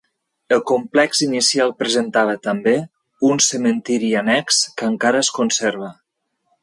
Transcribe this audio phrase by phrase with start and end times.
[0.55, 2.73] El complex inicial presentava, també,
[3.29, 5.93] un cementiri annex que encara es conserva.